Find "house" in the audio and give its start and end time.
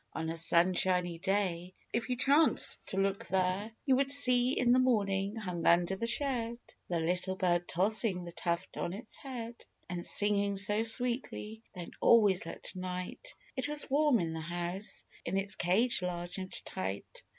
14.41-15.05